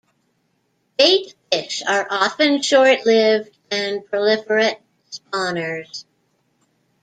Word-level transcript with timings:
Bait 0.97 1.35
fish 1.51 1.83
are 1.87 2.07
often 2.09 2.59
short-lived 2.63 3.55
and 3.69 3.99
proliferate 4.03 4.79
spawners. 5.11 6.05